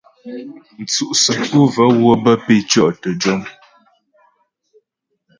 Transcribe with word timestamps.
Mtsʉ' 0.81 1.17
səku 1.23 1.61
və́ 1.73 1.89
wə́ 2.01 2.15
bə́ 2.23 2.35
pé 2.43 2.53
dzʉtyɔ' 2.67 2.89
təjɔm. 3.01 3.41